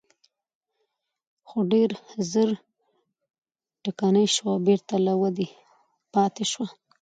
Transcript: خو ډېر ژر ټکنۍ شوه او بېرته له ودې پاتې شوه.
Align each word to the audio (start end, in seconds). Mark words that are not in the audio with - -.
خو 1.47 1.57
ډېر 1.71 1.89
ژر 2.31 2.49
ټکنۍ 3.83 4.27
شوه 4.35 4.51
او 4.55 4.59
بېرته 4.67 4.93
له 5.05 5.13
ودې 5.21 5.47
پاتې 6.13 6.43
شوه. 6.51 6.67